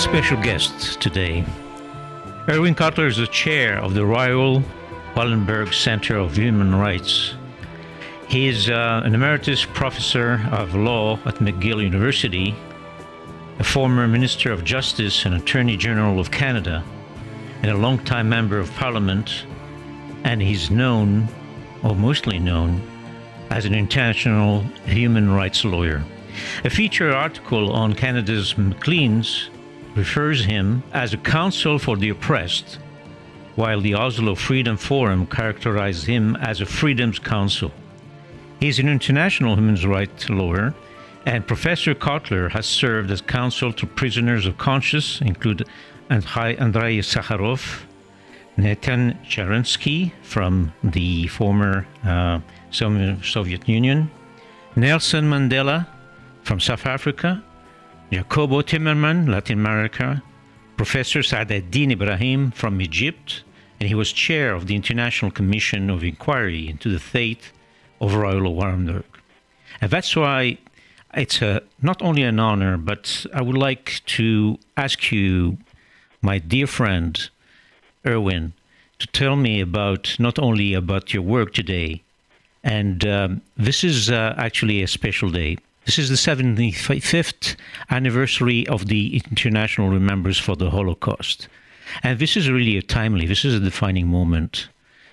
[0.00, 1.44] special guest today.
[2.48, 4.62] Irwin Cotler is the chair of the Raoul
[5.14, 7.34] Wallenberg Center of Human Rights.
[8.26, 12.54] He is uh, an emeritus professor of law at McGill University,
[13.58, 16.82] a former Minister of Justice and Attorney General of Canada,
[17.60, 19.44] and a longtime member of Parliament,
[20.24, 21.28] and he's known,
[21.82, 22.80] or mostly known,
[23.50, 26.02] as an international human rights lawyer.
[26.64, 29.50] A feature article on Canada's Maclean's
[29.94, 32.78] refers him as a counsel for the oppressed,
[33.56, 37.72] while the Oslo Freedom Forum characterized him as a freedom's counsel.
[38.60, 40.74] He's an international human rights lawyer,
[41.26, 45.66] and Professor Cotler has served as counsel to prisoners of conscience, include
[46.10, 47.82] Andrei Sakharov,
[48.56, 54.10] Nathan Sharansky from the former uh, Soviet Union,
[54.76, 55.86] Nelson Mandela
[56.42, 57.42] from South Africa,
[58.12, 60.20] Jacobo Timerman, Latin America,
[60.76, 63.44] Professor Saad Eddin Ibrahim from Egypt,
[63.78, 67.52] and he was chair of the International Commission of Inquiry into the fate
[68.00, 69.04] of Raoul Wallenberg.
[69.80, 70.58] And that's why
[71.14, 75.58] it's a, not only an honor, but I would like to ask you,
[76.20, 77.30] my dear friend
[78.04, 78.54] Irwin,
[78.98, 82.02] to tell me about not only about your work today,
[82.64, 85.58] and um, this is uh, actually a special day.
[85.86, 87.56] This is the 75th
[87.90, 91.48] anniversary of the International Remembrance for the Holocaust.
[92.02, 94.68] And this is really a timely, this is a defining moment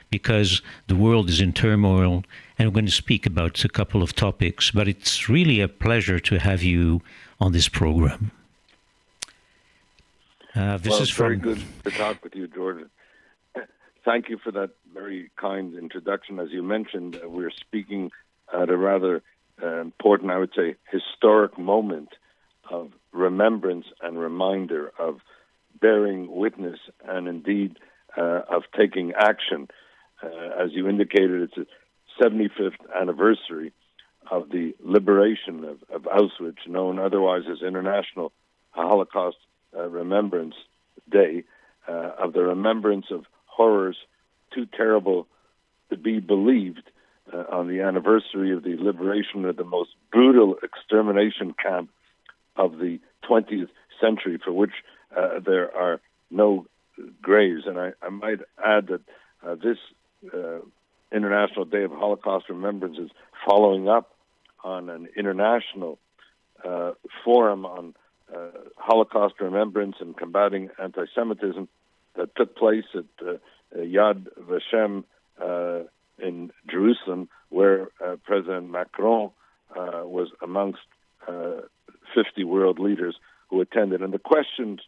[0.10, 2.24] because the world is in turmoil
[2.58, 6.20] and we're going to speak about a couple of topics, but it's really a pleasure
[6.20, 7.02] to have you
[7.40, 8.32] on this program.
[10.56, 12.90] Uh, this well, is very good to talk with you, Jordan.
[14.06, 16.40] Thank you for that very kind introduction.
[16.40, 18.12] As you mentioned, uh, we're speaking
[18.52, 19.22] at a rather
[19.62, 22.10] important, I would say, historic moment
[22.70, 25.20] of remembrance and reminder of
[25.80, 27.78] bearing witness and indeed
[28.18, 29.68] uh, of taking action.
[30.22, 30.28] Uh,
[30.64, 33.74] as you indicated, it's a 75th anniversary
[34.30, 38.32] of the liberation of, of Auschwitz, known otherwise as International
[38.72, 39.38] Holocaust
[39.76, 40.56] uh, Remembrance
[41.10, 41.44] Day,
[41.88, 43.98] uh, of the remembrance of horrors
[44.54, 45.28] too terrible
[45.90, 46.84] to be believed
[47.34, 51.90] uh, on the anniversary of the liberation of the most brutal extermination camp
[52.56, 53.00] of the
[53.30, 53.70] 20th
[54.02, 54.72] century, for which
[55.16, 56.00] uh, there are
[56.32, 56.66] no
[57.22, 57.64] graves.
[57.66, 59.02] And I, I might add that
[59.46, 59.78] uh, this
[60.34, 60.60] uh,
[61.12, 63.10] International Day of Holocaust Remembrance is
[63.46, 64.14] following up
[64.64, 66.00] on an international
[66.66, 66.92] uh,
[67.24, 67.94] forum on
[68.34, 71.70] uh, Holocaust remembrance and combating anti-Semitism
[72.16, 73.40] that took place at
[73.76, 75.04] Yad Vashem
[76.20, 79.32] in Jerusalem, where uh, President Macron
[79.72, 80.80] uh, was amongst
[81.28, 81.62] uh,
[82.16, 83.16] 50 world leaders
[83.50, 84.02] who attended.
[84.02, 84.80] And the questions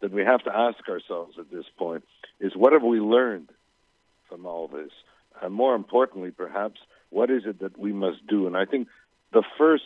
[0.00, 2.04] that we have to ask ourselves at this point
[2.40, 3.50] is what have we learned
[4.28, 4.90] from all this?
[5.42, 6.80] And more importantly, perhaps,
[7.10, 8.46] what is it that we must do?
[8.46, 8.88] And I think
[9.32, 9.84] the first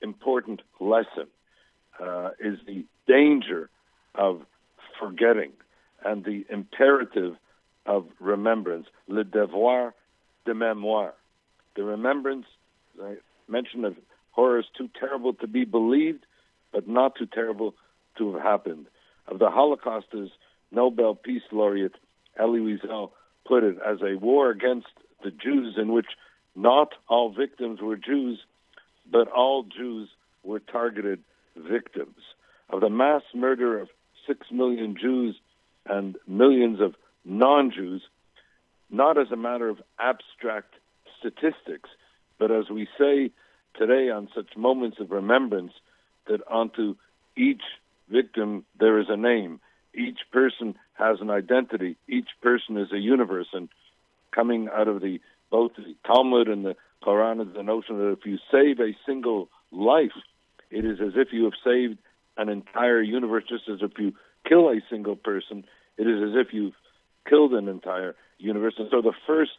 [0.00, 1.26] important lesson
[2.00, 3.70] uh, is the danger
[4.14, 4.42] of
[5.00, 5.52] forgetting
[6.04, 7.36] and the imperative
[7.84, 9.94] of remembrance, le devoir
[10.46, 11.12] de mémoire,
[11.74, 12.46] the remembrance,
[13.02, 13.16] I
[13.48, 13.96] mentioned of
[14.30, 16.24] horrors too terrible to be believed,
[16.72, 17.74] but not too terrible
[18.16, 18.86] to have happened.
[19.28, 20.28] Of the Holocaust, as
[20.70, 21.96] Nobel Peace Laureate
[22.38, 23.10] Elie Wiesel
[23.46, 24.88] put it, as a war against
[25.22, 26.06] the Jews in which
[26.54, 28.38] not all victims were Jews,
[29.10, 30.08] but all Jews
[30.42, 31.20] were targeted
[31.56, 32.16] victims.
[32.70, 33.88] Of the mass murder of
[34.26, 35.36] six million Jews
[35.84, 38.02] and millions of non Jews,
[38.90, 40.74] not as a matter of abstract
[41.18, 41.90] statistics,
[42.38, 43.30] but as we say
[43.78, 45.72] today on such moments of remembrance,
[46.28, 46.96] that onto
[47.36, 47.62] each
[48.08, 49.60] victim there is a name.
[49.94, 51.96] Each person has an identity.
[52.08, 53.48] Each person is a universe.
[53.52, 53.68] And
[54.32, 58.26] coming out of the both the Talmud and the Quran is the notion that if
[58.26, 60.10] you save a single life,
[60.70, 61.98] it is as if you have saved
[62.36, 63.44] an entire universe.
[63.48, 64.12] Just as if you
[64.46, 65.64] kill a single person,
[65.96, 66.74] it is as if you've
[67.28, 68.74] killed an entire universe.
[68.78, 69.52] And so the first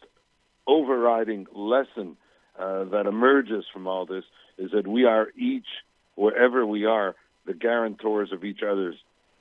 [0.68, 2.18] overriding lesson
[2.60, 4.24] uh, that emerges from all this
[4.58, 5.68] is that we are each,
[6.16, 7.16] wherever we are,
[7.46, 8.96] the guarantors of each other's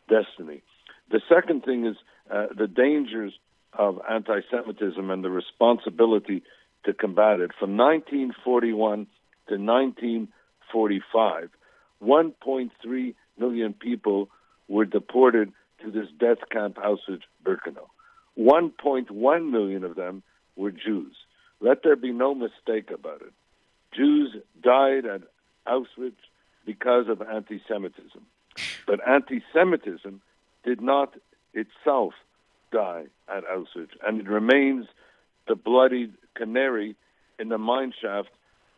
[0.09, 0.63] destiny.
[1.11, 1.97] The second thing is
[2.33, 3.33] uh, the dangers
[3.73, 6.43] of anti Semitism and the responsibility
[6.85, 7.51] to combat it.
[7.59, 9.07] From 1941
[9.49, 11.51] to 1945,
[12.03, 14.29] 1.3 million people
[14.69, 15.53] were deported
[15.83, 17.89] to this death camp Auschwitz Birkenau.
[18.39, 20.23] 1.1 million of them
[20.57, 21.17] were Jews.
[21.61, 23.33] Let there be no mistake about it.
[23.95, 25.23] Jews died at
[25.67, 26.17] Auschwitz
[26.65, 28.21] because of anti Semitism.
[28.87, 30.21] But anti Semitism
[30.65, 31.15] did not
[31.55, 32.13] itself
[32.73, 34.87] die at Auschwitz, and it remains
[35.49, 36.97] the bloodied canary
[37.39, 38.27] in the mineshaft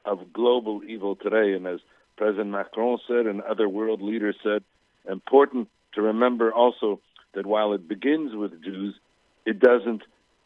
[0.05, 1.55] of global evil today.
[1.55, 1.81] And as
[2.17, 4.63] President Macron said and other world leaders said,
[5.09, 7.01] important to remember also
[7.35, 8.95] that while it begins with Jews,
[9.49, 10.03] it doesn't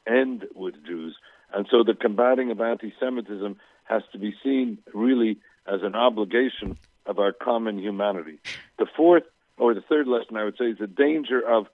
[0.07, 1.17] end with Jews.
[1.53, 6.79] And so the combating of anti Semitism has to be seen really as an obligation
[7.07, 8.39] of our common humanity.
[8.79, 9.25] The fourth
[9.59, 11.67] or the third lesson I would say is the danger of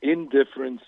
[0.00, 0.80] indifference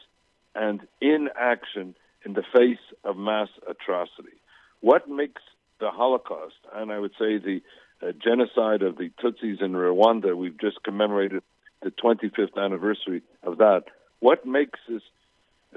[0.54, 4.38] and inaction in the face of mass atrocity.
[4.80, 5.42] What makes
[5.78, 7.60] the Holocaust, and I would say the
[8.02, 11.42] uh, genocide of the Tutsis in Rwanda, we've just commemorated
[11.82, 13.84] the 25th anniversary of that.
[14.20, 15.02] What makes this,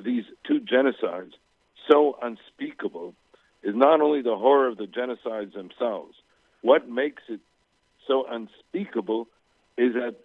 [0.03, 1.31] these two genocides
[1.89, 3.15] so unspeakable
[3.63, 6.15] is not only the horror of the genocides themselves.
[6.61, 7.39] What makes it
[8.07, 9.27] so unspeakable
[9.77, 10.15] is that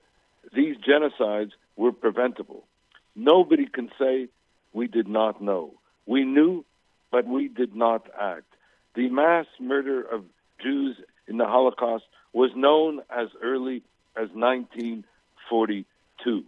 [0.54, 2.64] these genocides were preventable.
[3.14, 4.28] Nobody can say
[4.72, 5.74] we did not know.
[6.06, 6.64] We knew,
[7.10, 8.44] but we did not act.
[8.94, 10.24] The mass murder of
[10.62, 10.96] Jews
[11.26, 13.82] in the Holocaust was known as early
[14.16, 16.44] as 1942.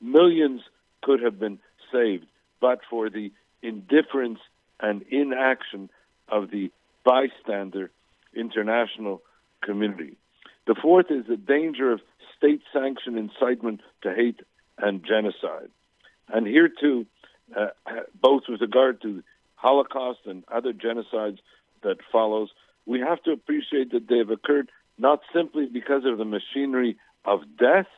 [0.00, 0.62] Millions
[1.02, 1.60] could have been
[1.92, 2.26] saved,
[2.64, 3.30] but for the
[3.62, 4.38] indifference
[4.80, 5.90] and inaction
[6.28, 6.70] of the
[7.04, 7.90] bystander
[8.34, 9.20] international
[9.62, 10.16] community.
[10.66, 12.00] The fourth is the danger of
[12.34, 14.40] state sanctioned incitement to hate
[14.78, 15.68] and genocide.
[16.32, 17.04] And here too,
[17.54, 17.66] uh,
[18.18, 19.22] both with regard to
[19.56, 21.40] Holocaust and other genocides
[21.82, 22.48] that follows,
[22.86, 26.96] we have to appreciate that they've occurred not simply because of the machinery
[27.26, 27.88] of death,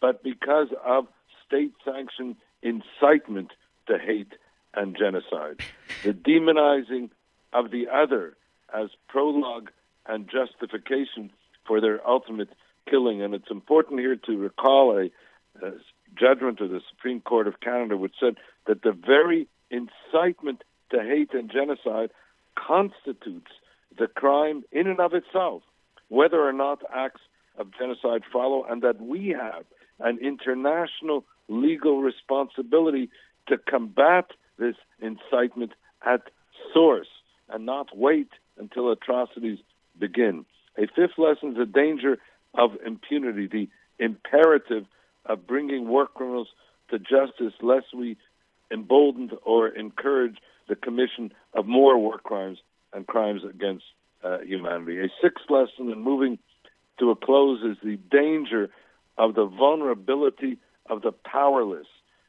[0.00, 1.08] but because of
[1.44, 3.50] state sanctioned incitement
[3.88, 4.32] to hate
[4.74, 5.60] and genocide.
[6.04, 7.10] The demonizing
[7.52, 8.36] of the other
[8.74, 9.70] as prologue
[10.06, 11.30] and justification
[11.66, 12.50] for their ultimate
[12.88, 13.22] killing.
[13.22, 15.72] And it's important here to recall a, a
[16.18, 18.36] judgment of the Supreme Court of Canada, which said
[18.66, 22.10] that the very incitement to hate and genocide
[22.54, 23.50] constitutes
[23.98, 25.62] the crime in and of itself,
[26.08, 27.20] whether or not acts
[27.58, 29.64] of genocide follow, and that we have
[30.00, 33.10] an international legal responsibility
[33.48, 34.26] to combat
[34.58, 35.72] this incitement
[36.04, 36.22] at
[36.72, 37.08] source
[37.48, 38.28] and not wait
[38.58, 39.58] until atrocities
[39.98, 40.44] begin.
[40.76, 42.18] A fifth lesson is the danger
[42.54, 43.68] of impunity, the
[44.04, 44.84] imperative
[45.26, 46.48] of bringing war criminals
[46.90, 48.16] to justice, lest we
[48.70, 50.36] embolden or encourage
[50.68, 52.58] the commission of more war crimes
[52.92, 53.84] and crimes against
[54.22, 54.98] uh, humanity.
[54.98, 56.38] A sixth lesson in moving
[56.98, 58.68] to a close is the danger
[59.16, 60.58] of the vulnerability
[60.88, 61.86] of the powerless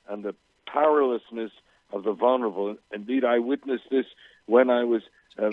[0.07, 0.35] and the
[0.73, 1.51] powerlessness
[1.91, 2.75] of the vulnerable.
[2.93, 4.05] Indeed, I witnessed this
[4.45, 5.01] when I was
[5.37, 5.51] uh,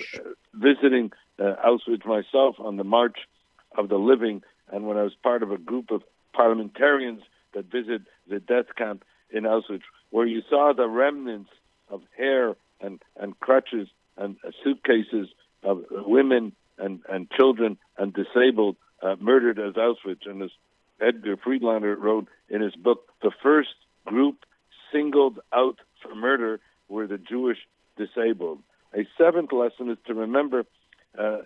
[0.55, 3.19] visiting uh, Auschwitz myself on the March
[3.77, 4.43] of the Living,
[4.73, 6.03] and when I was part of a group of
[6.33, 7.23] parliamentarians
[7.55, 11.51] that visited the death camp in Auschwitz, where you saw the remnants
[11.89, 15.29] of hair and, and crutches and uh, suitcases
[15.63, 20.27] of women and, and children and disabled uh, murdered as Auschwitz.
[20.27, 20.51] And as
[21.01, 24.45] Edgar Friedlander wrote in his book, the first group
[24.93, 27.59] singled out for murder were the Jewish
[27.97, 28.61] disabled.
[28.95, 30.65] A seventh lesson is to remember
[31.19, 31.39] uh,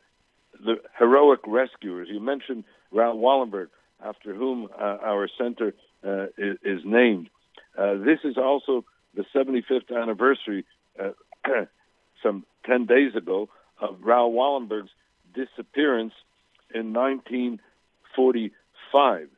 [0.65, 2.09] the heroic rescuers.
[2.11, 3.69] You mentioned Raoul Wallenberg,
[4.05, 5.73] after whom uh, our center
[6.05, 7.31] uh, is, is, named.
[7.77, 10.65] Uh, this is also the 75th anniversary,
[10.99, 11.13] uh,
[12.23, 13.49] some 10 days ago,
[13.81, 14.91] of Raoul Wallenberg's
[15.35, 16.15] disappearance
[16.75, 19.29] in 1945.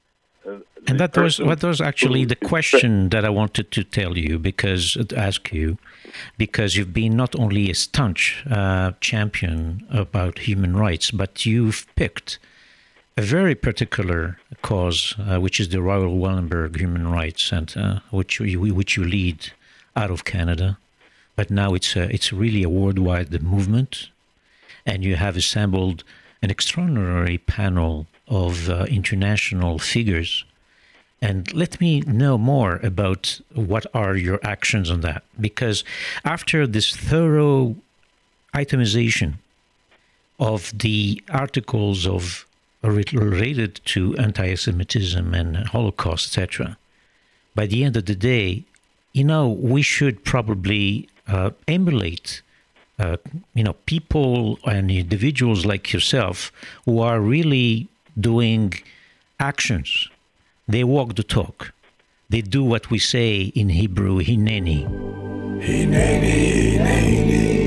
[0.87, 4.95] And that was that was actually the question that I wanted to tell you because
[4.95, 5.79] to ask you,
[6.37, 12.39] because you've been not only a staunch uh, champion about human rights, but you've picked
[13.17, 18.75] a very particular cause, uh, which is the Raoul Wallenberg Human Rights, uh, which you,
[18.75, 19.53] which you lead
[19.95, 20.79] out of Canada.
[21.37, 24.09] But now it's a, it's really a worldwide movement,
[24.85, 26.05] and you have assembled
[26.43, 30.45] an extraordinary panel of uh, international figures.
[31.21, 35.23] And let me know more about what are your actions on that.
[35.41, 35.85] Because
[36.25, 37.77] after this thorough
[38.55, 39.35] itemization
[40.41, 42.47] of the articles of
[42.83, 46.77] related to anti-Semitism and Holocaust, etc.,
[47.55, 48.65] by the end of the day,
[49.13, 52.43] you know, we should probably uh, emulate
[52.99, 53.17] uh,
[53.55, 56.53] you know, people and individuals like yourself
[56.85, 58.73] who are really doing
[59.39, 60.09] actions.
[60.69, 61.73] They walk the talk.
[62.31, 64.87] They do what we say in Hebrew, hineni.
[65.61, 67.62] Hineni, hineni.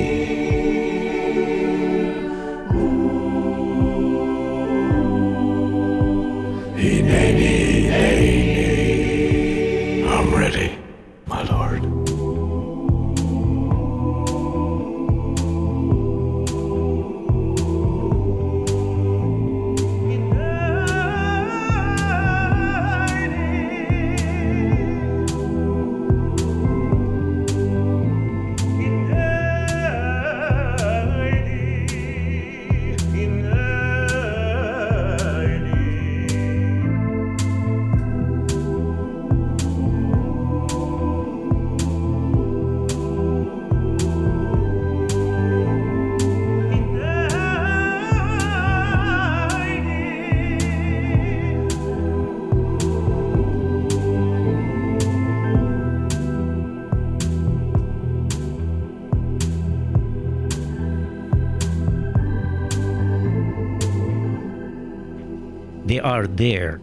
[66.05, 66.79] Are there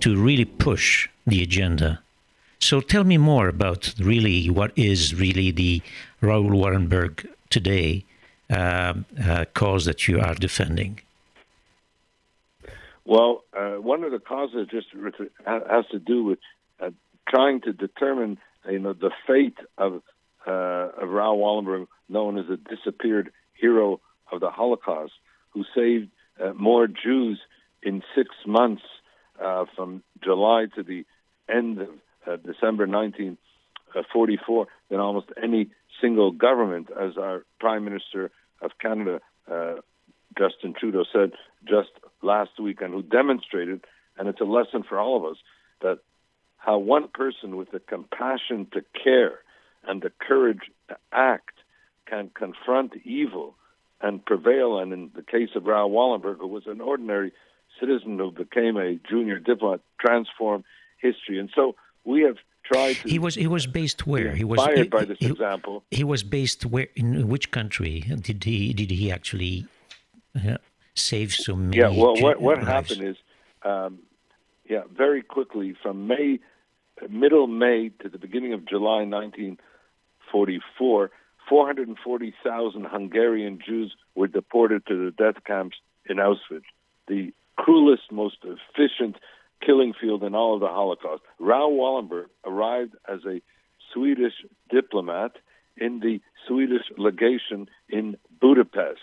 [0.00, 2.00] to really push the agenda.
[2.58, 5.82] So tell me more about really what is really the
[6.22, 8.04] Raoul Wallenberg today
[8.50, 11.00] uh, uh, cause that you are defending.
[13.04, 14.86] Well, uh, one of the causes just
[15.44, 16.38] has to do with
[16.80, 16.90] uh,
[17.28, 18.38] trying to determine,
[18.70, 20.02] you know, the fate of
[20.46, 24.00] uh, of Raoul Wallenberg, known as a disappeared hero
[24.32, 25.12] of the Holocaust,
[25.50, 26.08] who saved
[26.42, 27.38] uh, more Jews
[27.82, 28.82] in six months
[29.42, 31.04] uh, from July to the
[31.48, 31.88] end of
[32.26, 35.68] uh, December 1944 than almost any
[36.00, 39.20] single government, as our Prime Minister of Canada,
[39.50, 39.74] uh,
[40.38, 41.32] Justin Trudeau, said
[41.68, 41.90] just
[42.22, 43.84] last week, and who demonstrated,
[44.16, 45.36] and it's a lesson for all of us,
[45.80, 45.98] that
[46.56, 49.40] how one person with the compassion to care
[49.86, 51.58] and the courage to act
[52.06, 53.56] can confront evil
[54.00, 54.78] and prevail.
[54.78, 57.32] And in the case of Raoul Wallenberg, who was an ordinary
[57.82, 60.64] citizen who became a junior diplomat, transform
[60.98, 61.38] history.
[61.38, 61.74] And so
[62.04, 63.08] we have tried to.
[63.08, 64.34] He was he was based where?
[64.34, 65.84] He was inspired by this he, example.
[65.90, 66.88] He was based where?
[66.94, 69.66] In which country did he did he actually
[70.36, 70.58] uh,
[70.94, 71.78] save so many?
[71.78, 71.88] Yeah.
[71.88, 72.68] Well, what what lives?
[72.68, 73.16] happened is,
[73.64, 73.98] um,
[74.68, 76.40] yeah, very quickly from May,
[77.08, 81.10] middle May to the beginning of July, 1944.
[81.48, 85.76] 440,000 Hungarian Jews were deported to the death camps
[86.08, 86.62] in Auschwitz,
[87.08, 89.16] the cruelest, most efficient
[89.64, 91.22] killing field in all of the Holocaust.
[91.38, 93.40] Raoul Wallenberg arrived as a
[93.92, 94.34] Swedish
[94.70, 95.32] diplomat
[95.76, 99.00] in the Swedish legation in Budapest.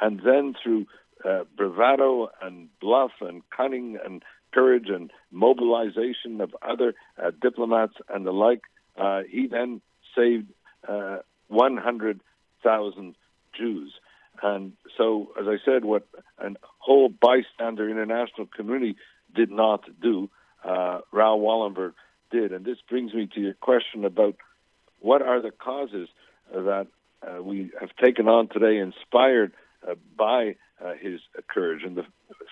[0.00, 0.86] And then through
[1.24, 4.22] uh, bravado and bluff and cunning and
[4.52, 8.62] courage and mobilization of other uh, diplomats and the like,
[8.96, 9.80] uh, he then
[10.16, 10.50] saved
[10.88, 13.14] uh, 100,000
[13.56, 13.94] Jews.
[14.42, 16.06] And so, as I said, what
[16.38, 18.96] a whole bystander international community
[19.34, 20.30] did not do,
[20.64, 21.94] uh, Raoul Wallenberg
[22.30, 22.52] did.
[22.52, 24.36] And this brings me to your question about
[25.00, 26.08] what are the causes
[26.52, 26.86] that
[27.22, 29.52] uh, we have taken on today, inspired
[29.88, 31.82] uh, by uh, his courage.
[31.84, 32.04] And the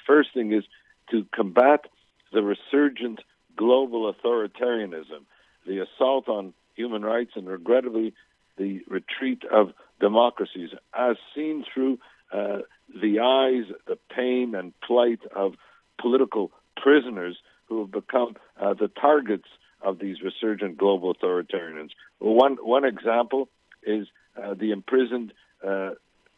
[0.06, 0.64] first thing is
[1.10, 1.86] to combat
[2.32, 3.20] the resurgent
[3.56, 5.24] global authoritarianism,
[5.66, 8.14] the assault on human rights, and regrettably,
[8.56, 11.98] the retreat of democracies, as seen through
[12.32, 12.58] uh,
[13.00, 15.54] the eyes, the pain, and plight of
[15.98, 19.48] political prisoners who have become uh, the targets
[19.80, 21.90] of these resurgent global authoritarians.
[22.18, 23.48] One one example
[23.82, 25.32] is uh, the imprisoned
[25.64, 25.90] uh,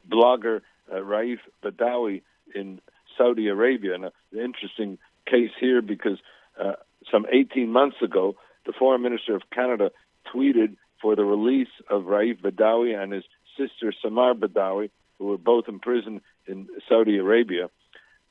[0.08, 0.60] blogger
[0.92, 2.22] uh, Raif Badawi
[2.54, 2.80] in
[3.16, 6.18] Saudi Arabia, and an interesting case here because
[6.62, 6.74] uh,
[7.10, 9.90] some 18 months ago, the foreign minister of Canada
[10.34, 13.24] tweeted for the release of Raif Badawi and his
[13.56, 17.70] sister Samar Badawi, who were both imprisoned in Saudi Arabia.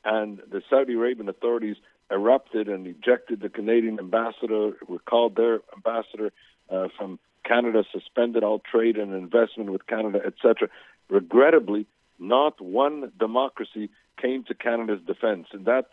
[0.06, 1.78] And the Saudi Arabian authorities
[2.12, 6.32] erupted and ejected the Canadian ambassador, recalled their ambassador
[6.70, 10.70] uh, from Canada, suspended all trade and investment with Canada, etc.
[11.10, 11.86] Regrettably,
[12.20, 13.90] not one democracy
[14.22, 15.48] came to Canada's defense.
[15.52, 15.88] And that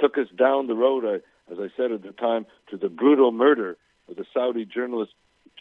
[0.00, 3.32] took us down the road, uh, as I said at the time, to the brutal
[3.32, 3.76] murder
[4.08, 5.12] of the Saudi journalist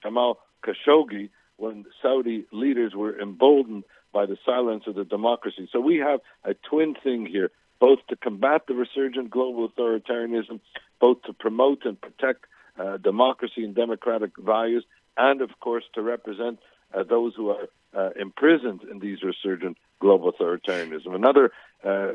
[0.02, 3.84] Jamal Khashoggi when Saudi leaders were emboldened
[4.14, 5.68] by the silence of the democracy.
[5.72, 10.60] So we have a twin thing here both to combat the resurgent global authoritarianism,
[11.00, 12.46] both to promote and protect
[12.80, 14.84] uh, democracy and democratic values,
[15.16, 16.60] and of course to represent
[16.94, 21.14] uh, those who are uh, imprisoned in these resurgent global authoritarianism.
[21.14, 21.52] Another
[21.84, 22.12] uh,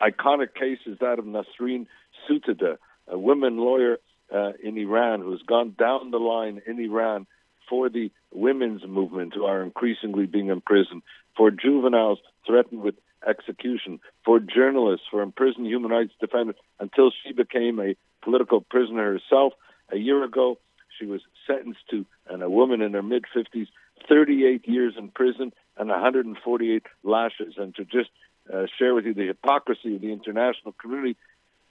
[0.00, 1.86] iconic case is that of Nasrin
[2.28, 2.78] Sotoudeh,
[3.08, 3.98] a women lawyer
[4.34, 7.26] uh, in Iran who has gone down the line in Iran
[7.68, 11.02] for the women's movement who are increasingly being imprisoned,
[11.36, 12.94] for juveniles threatened with
[13.26, 19.52] execution, for journalists, for imprisoned human rights defenders, until she became a political prisoner herself.
[19.92, 20.58] A year ago,
[20.98, 23.68] she was sentenced to, and a woman in her mid 50s,
[24.08, 27.54] 38 years in prison and 148 lashes.
[27.56, 28.10] And to just
[28.52, 31.16] uh, share with you the hypocrisy of the international community,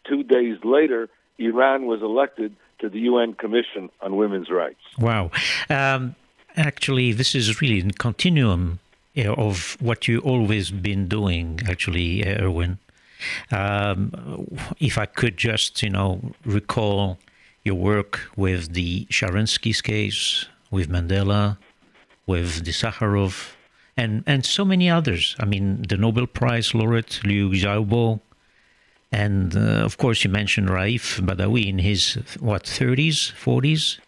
[0.08, 4.82] two days later, Iran was elected to the UN Commission on Women's Rights.
[4.98, 5.32] Wow.
[5.70, 6.16] Um,
[6.56, 8.80] actually, this is really a continuum
[9.24, 12.80] of what you always been doing, actually, Irwin.
[13.52, 14.48] Um,
[14.80, 17.18] if I could just, you know, recall
[17.64, 21.58] your work with the Sharansky's case, with Mandela,
[22.28, 23.54] with the Sakharov,
[23.98, 25.36] and, and so many others.
[25.40, 28.20] I mean, the Nobel Prize laureate Liu Xiaobo,
[29.12, 34.00] and uh, of course, you mentioned Raif Badawi in his, what, 30s, 40s?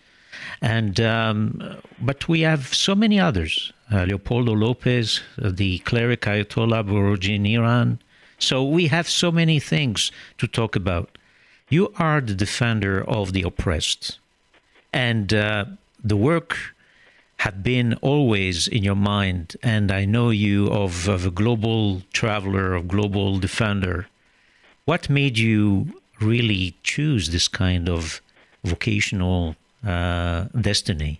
[0.61, 6.83] And um, but we have so many others: uh, Leopoldo Lopez, uh, the cleric Ayatollah
[6.87, 7.99] Boroujerdi in Iran,
[8.39, 11.17] So we have so many things to talk about.
[11.69, 14.19] You are the defender of the oppressed,
[14.93, 15.65] and uh,
[16.03, 16.57] the work
[17.37, 19.55] had been always in your mind.
[19.61, 24.07] And I know you of, of a global traveler, of global defender.
[24.87, 28.21] What made you really choose this kind of
[28.63, 31.19] vocational uh, destiny?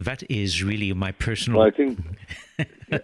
[0.00, 1.58] That is really my personal.
[1.58, 1.98] Well, I think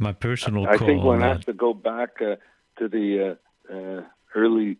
[0.00, 0.66] my personal.
[0.66, 2.34] I call think one on has to go back uh,
[2.80, 3.38] to the
[3.70, 4.02] uh, uh,
[4.34, 4.78] early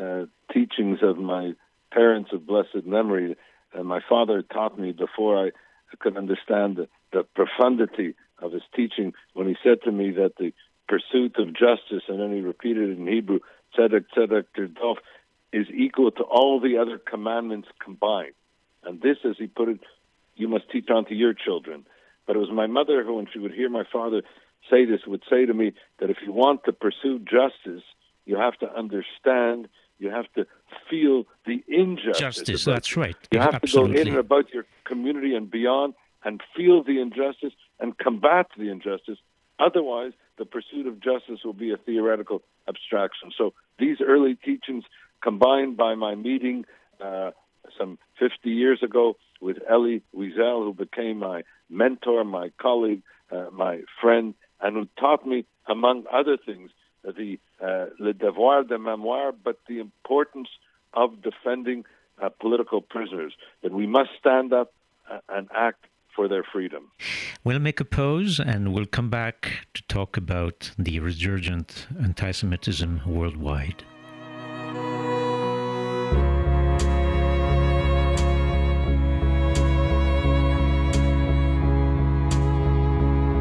[0.00, 1.52] uh, teachings of my
[1.92, 3.36] parents of blessed memory.
[3.78, 5.50] Uh, my father taught me before I
[5.98, 10.54] could understand the, the profundity of his teaching when he said to me that the
[10.88, 13.40] pursuit of justice, and then he repeated it in Hebrew,
[13.76, 14.96] tzedek tzedek tirdof,
[15.52, 18.34] is equal to all the other commandments combined.
[18.84, 19.80] And this, as he put it,
[20.36, 21.86] you must teach on to your children.
[22.26, 24.22] But it was my mother who, when she would hear my father
[24.70, 27.82] say this, would say to me that if you want to pursue justice,
[28.24, 30.46] you have to understand, you have to
[30.90, 32.18] feel the injustice.
[32.18, 32.64] justice.
[32.64, 33.16] That's right.
[33.30, 33.92] you have Absolutely.
[33.92, 38.46] to go in and about your community and beyond and feel the injustice and combat
[38.58, 39.18] the injustice.
[39.58, 43.30] Otherwise, the pursuit of justice will be a theoretical abstraction.
[43.36, 44.84] So these early teachings,
[45.22, 46.64] combined by my meeting
[47.00, 47.30] uh,
[47.78, 53.82] some 50 years ago with Elie Wiesel, who became my mentor, my colleague, uh, my
[54.00, 56.70] friend, and who taught me, among other things,
[57.02, 60.48] the uh, le devoir de mémoire, but the importance
[60.94, 61.84] of defending
[62.20, 64.72] uh, political prisoners, that we must stand up
[65.10, 65.84] uh, and act
[66.16, 66.90] for their freedom.
[67.44, 73.02] We'll make a pause and we'll come back to talk about the resurgent anti Semitism
[73.06, 73.84] worldwide.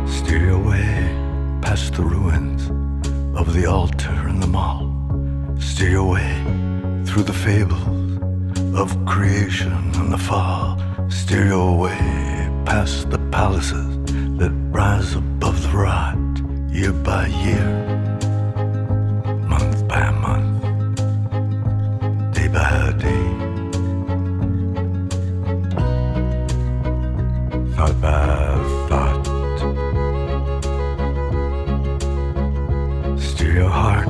[0.07, 0.87] Steer away
[1.61, 2.69] past the ruins
[3.39, 4.91] of the altar and the mall.
[5.59, 6.43] Steer away
[7.05, 8.05] through the fables
[8.75, 10.77] of creation and the fall.
[11.09, 12.34] Steer away
[12.65, 13.85] past the palaces
[14.39, 16.17] that rise above the rot,
[16.69, 17.67] year by year,
[19.47, 20.95] month by month,
[22.33, 23.27] day by day.
[27.75, 28.57] Thought by
[28.89, 29.25] thought.
[33.19, 34.07] Steer your heart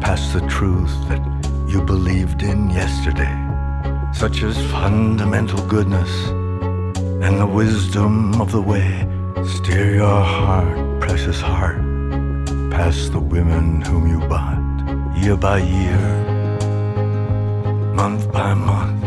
[0.00, 1.22] past the truth that
[1.68, 3.36] you believed in yesterday,
[4.12, 6.10] such as fundamental goodness
[7.34, 9.08] and the wisdom of the way.
[9.44, 11.80] Steer your heart, precious heart,
[12.70, 14.62] past the women whom you bought,
[15.16, 15.98] year by year,
[17.92, 19.03] month by month,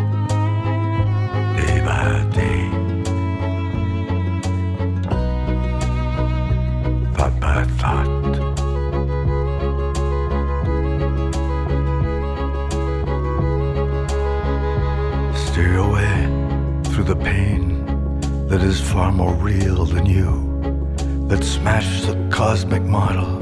[19.66, 23.40] than you, that smashed the cosmic model,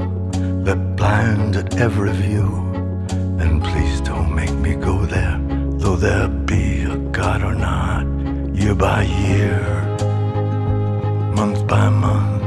[0.64, 2.48] that blinded every view.
[3.38, 5.38] And please don't make me go there,
[5.78, 8.04] though there be a God or not,
[8.54, 9.60] year by year,
[11.34, 12.42] month by month,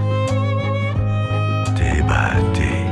[1.77, 2.88] day by day.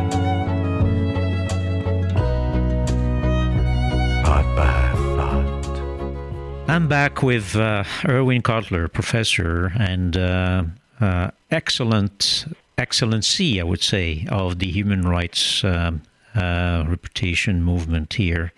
[6.69, 10.65] I'm back with uh, Irwin Cotler, professor and uh,
[10.99, 12.45] uh, excellent
[12.77, 16.01] excellency, I would say, of the human rights um,
[16.35, 18.51] uh, reputation movement here.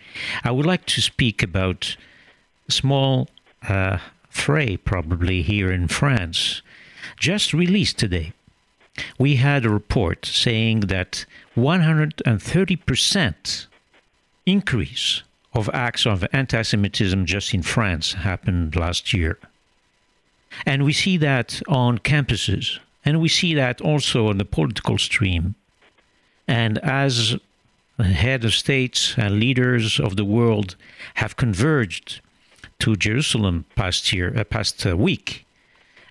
[0.43, 1.97] I would like to speak about
[2.67, 3.29] a small
[3.67, 6.63] uh, fray, probably here in France,
[7.19, 8.33] just released today.
[9.19, 13.67] We had a report saying that 130%
[14.47, 15.21] increase
[15.53, 19.37] of acts of anti Semitism just in France happened last year.
[20.65, 25.55] And we see that on campuses, and we see that also on the political stream.
[26.47, 27.37] And as
[27.99, 30.75] head of states and leaders of the world
[31.15, 32.21] have converged
[32.79, 35.45] to Jerusalem past year, uh, past uh, week,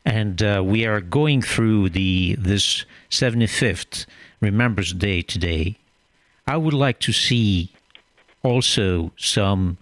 [0.04, 4.06] and uh, we are going through the this 75th
[4.40, 5.76] Remembrance Day today.
[6.46, 7.70] I would like to see
[8.42, 9.78] also some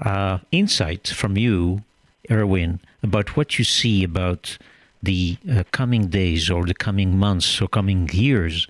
[0.00, 1.82] uh, insight from you,
[2.30, 4.58] Irwin, about what you see about
[5.02, 8.68] the uh, coming days or the coming months or coming years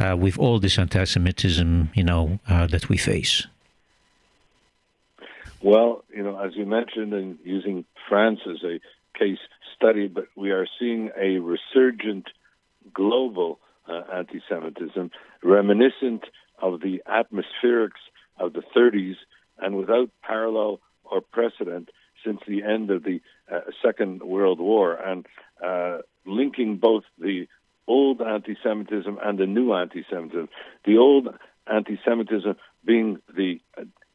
[0.00, 3.46] uh, with all this anti-Semitism, you know, uh, that we face.
[5.62, 8.80] Well, you know, as you mentioned, and using France as a
[9.18, 9.38] case
[9.76, 12.26] study, but we are seeing a resurgent
[12.92, 15.10] global uh, anti-Semitism,
[15.42, 16.24] reminiscent
[16.60, 18.02] of the atmospherics
[18.38, 19.14] of the 30s
[19.58, 21.90] and without parallel or precedent
[22.24, 23.20] since the end of the
[23.52, 25.26] uh, Second World War, and
[25.64, 27.46] uh, linking both the
[27.86, 30.48] old anti Semitism and the new anti Semitism.
[30.84, 31.28] The old
[31.70, 33.60] anti Semitism being the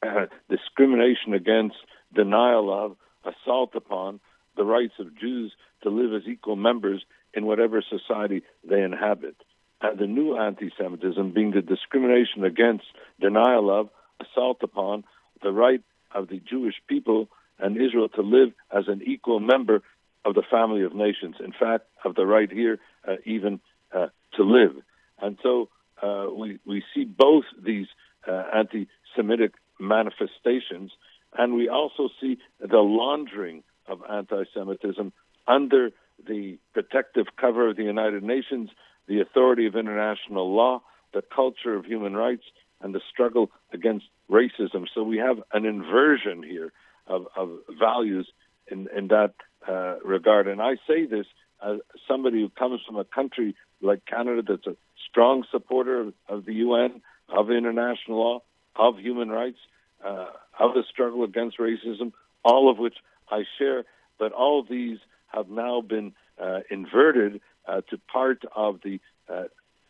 [0.03, 1.75] uh, discrimination against,
[2.13, 4.19] denial of, assault upon
[4.55, 5.53] the rights of Jews
[5.83, 7.03] to live as equal members
[7.33, 9.35] in whatever society they inhabit.
[9.81, 12.85] And the new anti Semitism being the discrimination against,
[13.19, 13.89] denial of,
[14.21, 15.03] assault upon
[15.41, 15.81] the right
[16.13, 17.29] of the Jewish people
[17.59, 19.81] and Israel to live as an equal member
[20.25, 21.35] of the family of nations.
[21.43, 23.59] In fact, of the right here uh, even
[23.93, 24.75] uh, to live.
[25.21, 25.69] And so
[26.01, 27.87] uh, we we see both these
[28.27, 30.91] uh, anti-Semitic manifestations,
[31.37, 35.11] and we also see the laundering of anti-Semitism
[35.47, 35.91] under
[36.27, 38.69] the protective cover of the United Nations,
[39.07, 40.81] the authority of international law,
[41.13, 42.43] the culture of human rights,
[42.81, 44.85] and the struggle against racism.
[44.93, 46.71] So we have an inversion here
[47.07, 48.27] of, of values
[48.71, 49.33] in, in that
[49.67, 50.47] uh, regard.
[50.47, 51.25] And I say this
[51.65, 54.75] as somebody who comes from a country like Canada that's a
[55.09, 58.41] strong supporter of, of the UN, of international law,
[58.75, 59.57] of human rights,
[60.05, 60.27] uh,
[60.59, 62.13] of the struggle against racism,
[62.43, 62.95] all of which
[63.29, 63.83] I share.
[64.17, 69.43] But all these have now been uh, inverted uh, to part of the uh,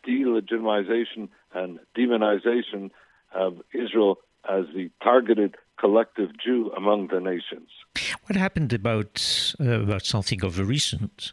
[0.06, 2.90] delegitimization and demonization
[3.34, 7.68] of Israel as the targeted collective Jew among the nations.
[8.26, 11.32] What happened about uh, about something of a recent?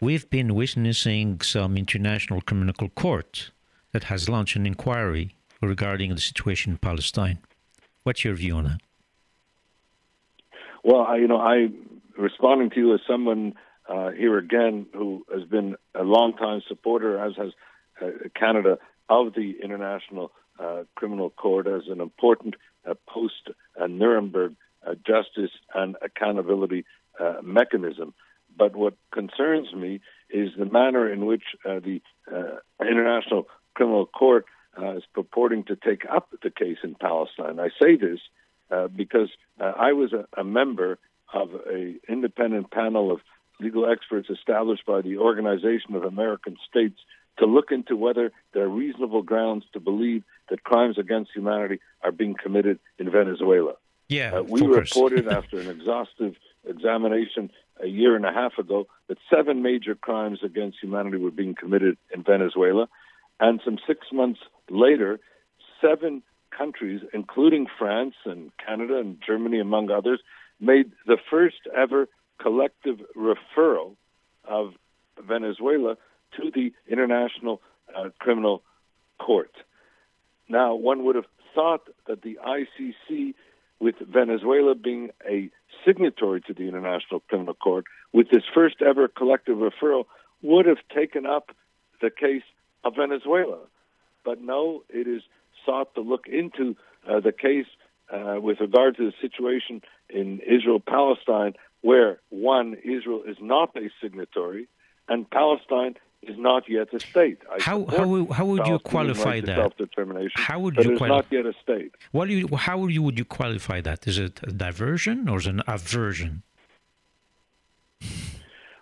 [0.00, 3.50] We've been witnessing some international criminal court
[3.92, 7.38] that has launched an inquiry regarding the situation in Palestine.
[8.04, 8.80] What's your view on that?
[10.84, 11.68] Well, I, you know, I
[12.16, 13.54] responding to you as someone
[13.88, 17.52] uh, here again who has been a long-time supporter, as has
[18.00, 18.78] uh, Canada,
[19.08, 22.56] of the International uh, Criminal Court as an important
[22.88, 23.50] uh, post
[23.88, 24.54] Nuremberg
[24.86, 26.84] uh, justice and accountability
[27.20, 28.14] uh, mechanism.
[28.56, 32.00] But what concerns me is the manner in which the
[32.80, 34.46] International Criminal Court
[34.96, 37.60] is purporting to take up the case in Palestine.
[37.60, 38.18] I say this
[38.96, 39.28] because
[39.60, 40.98] I was a, a member
[41.32, 43.20] of an independent panel of
[43.60, 46.98] legal experts established by the Organization of American States
[47.38, 52.12] to look into whether there are reasonable grounds to believe that crimes against humanity are
[52.12, 53.74] being committed in Venezuela.
[54.08, 56.34] Yeah, uh, we reported after an exhaustive
[56.66, 57.50] examination
[57.82, 61.96] a year and a half ago that seven major crimes against humanity were being committed
[62.12, 62.88] in Venezuela,
[63.40, 65.20] and some six months later,
[65.80, 66.22] seven
[66.56, 70.20] countries, including France and Canada and Germany, among others,
[70.60, 72.08] made the first ever
[72.40, 73.94] collective referral
[74.44, 74.72] of
[75.24, 75.96] Venezuela
[76.36, 77.60] to the International
[77.96, 78.62] uh, Criminal
[79.18, 79.50] Court.
[80.48, 83.34] Now, one would have thought that the ICC,
[83.80, 85.50] with Venezuela being a
[85.86, 90.04] signatory to the International Criminal Court, with this first ever collective referral,
[90.42, 91.50] would have taken up
[92.00, 92.42] the case
[92.84, 93.58] of Venezuela.
[94.24, 95.22] But no, it is
[95.64, 96.76] sought to look into
[97.08, 97.66] uh, the case
[98.12, 103.90] uh, with regard to the situation in Israel Palestine, where one, Israel is not a
[104.02, 104.66] signatory,
[105.08, 107.38] and Palestine is not yet a state.
[107.50, 109.56] I how how, how would you qualify that?
[109.56, 110.32] Self-determination.
[110.34, 111.08] How would you qualify?
[111.08, 111.92] not yet a state.
[112.12, 114.06] What you, how would you would you qualify that?
[114.06, 116.42] Is it a diversion or is it an aversion?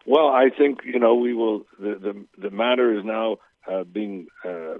[0.06, 1.66] Well, I think you know we will.
[1.78, 3.38] The the, the matter is now
[3.70, 4.74] uh, being uh,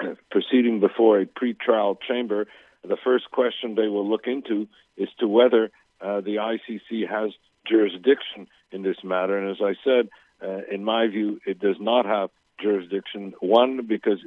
[0.30, 2.46] proceeding before a pretrial chamber.
[2.82, 5.70] The first question they will look into is to whether
[6.00, 7.32] uh, the ICC has
[7.66, 9.36] jurisdiction in this matter.
[9.38, 10.08] And as I said,
[10.42, 13.34] uh, in my view, it does not have jurisdiction.
[13.40, 14.18] One, because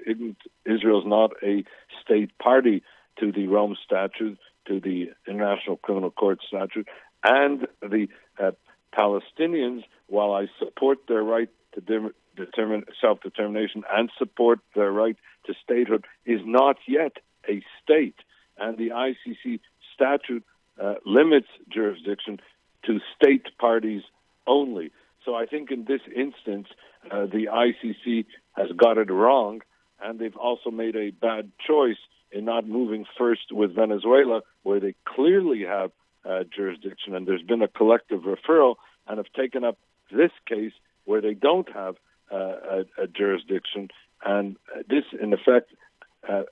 [0.66, 1.64] Israel is not a
[2.04, 2.84] state party
[3.20, 6.88] to the Rome Statute, to the International Criminal Court Statute,
[7.24, 8.08] and the
[8.42, 8.52] uh,
[8.98, 15.54] Palestinians, while I support their right to de- determine self-determination and support their right to
[15.64, 17.18] statehood, is not yet
[17.48, 18.16] a state,
[18.58, 19.60] and the ICC
[19.94, 20.44] statute
[20.82, 22.40] uh, limits jurisdiction
[22.86, 24.04] to state parties
[24.48, 24.92] only.
[25.30, 26.70] So I think in this instance,
[27.12, 29.62] uh, the ICC has got it wrong,
[30.02, 32.00] and they've also made a bad choice
[32.32, 35.92] in not moving first with Venezuela, where they clearly have
[36.26, 39.78] uh, jurisdiction, and there's been a collective referral, and have taken up
[40.12, 40.74] this case
[41.06, 41.96] where they don't have
[42.32, 42.36] uh,
[42.98, 43.90] a, a, jurisdiction.
[44.26, 44.56] And
[44.90, 45.72] this, in effect,
[46.28, 46.44] uh,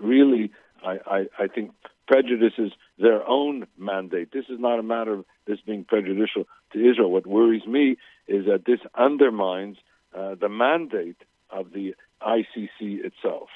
[0.00, 0.50] really,
[0.84, 1.70] I, I, I think,
[2.08, 4.32] prejudices their own mandate.
[4.32, 7.10] This is not a matter of this being prejudicial to Israel.
[7.10, 9.76] What worries me is that this undermines
[10.16, 11.16] uh, the mandate
[11.50, 13.48] of the ICC itself.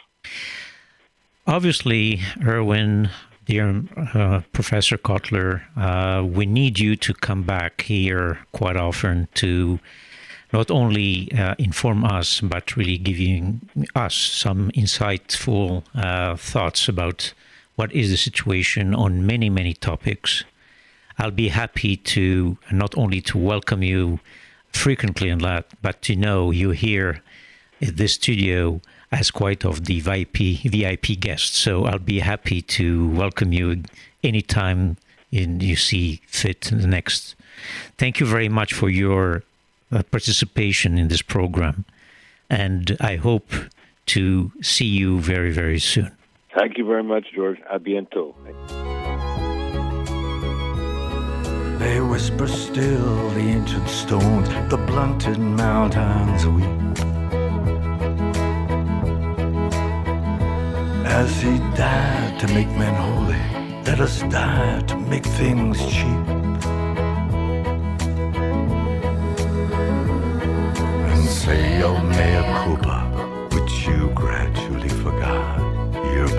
[1.46, 3.10] Obviously, Irwin,
[3.46, 3.82] dear
[4.14, 9.80] uh, Professor Cotler, uh, we need you to come back here quite often to
[10.52, 17.32] not only uh, inform us, but really giving us some insightful uh, thoughts about
[17.80, 20.44] what is the situation on many, many topics.
[21.16, 24.20] I'll be happy to not only to welcome you
[24.70, 27.22] frequently and that, but to know you here
[27.80, 30.38] in this studio as quite of the VIP
[30.76, 31.54] VIP guest.
[31.54, 33.82] So I'll be happy to welcome you
[34.22, 34.98] anytime
[35.32, 37.34] in, you see fit in the next.
[37.96, 39.42] Thank you very much for your
[39.90, 41.86] uh, participation in this program,
[42.50, 43.50] and I hope
[44.14, 46.19] to see you very very soon.
[46.56, 47.58] Thank you very much, George.
[47.70, 48.34] A bientôt.
[51.78, 56.66] They whisper still, the ancient stones, the blunted mountains weep.
[61.06, 63.38] As he died to make men holy,
[63.84, 66.26] let us die to make things cheap.
[71.10, 73.29] And say your mea culpa,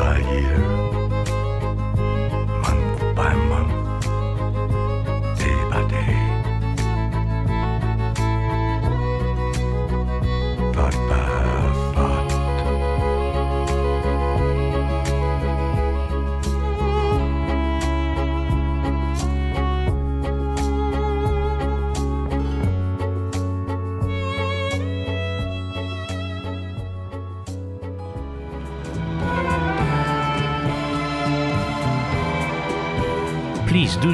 [0.01, 0.60] by year,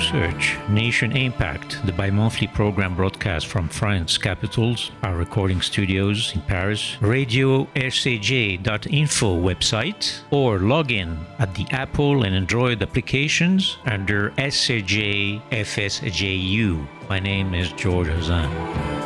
[0.07, 5.61] Please do search Nation Impact, the bi monthly program broadcast from France capitals, our recording
[5.61, 13.77] studios in Paris, radio rcj.info website, or log in at the Apple and Android applications
[13.85, 16.87] under SCJ FSJU.
[17.09, 18.96] My name is George Hazan.